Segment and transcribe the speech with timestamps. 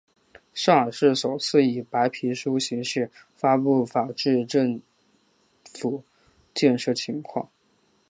[0.55, 4.81] 上海市首次以白皮书形式发布法治政
[5.65, 6.03] 府
[6.55, 7.51] 建设情况。